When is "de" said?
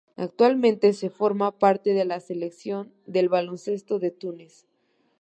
1.93-2.05, 3.05-3.27, 3.99-4.09